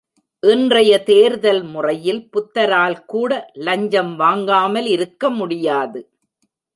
[0.43, 3.31] இன்றைய தேர்தல் முறையில் புத்தரால் கூட
[3.53, 6.01] லஞ்சம் வாங்காமல் இருக்கமுடியாது.